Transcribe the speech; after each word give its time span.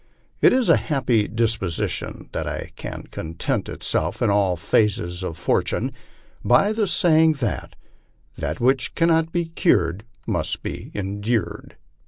It 0.41 0.51
is 0.51 0.67
a 0.67 0.77
happy 0.77 1.27
disposition 1.27 2.27
that 2.31 2.75
can 2.75 3.03
content 3.11 3.69
itself 3.69 4.19
in 4.23 4.31
all 4.31 4.55
phases 4.55 5.23
of 5.23 5.37
fortune 5.37 5.91
by 6.43 6.73
the 6.73 6.87
saying 6.87 7.33
that" 7.33 7.75
that 8.39 8.59
which 8.59 8.95
cannot 8.95 9.31
be 9.31 9.45
cured 9.49 10.03
must 10.25 10.63
be 10.63 10.89
endured." 10.95 11.77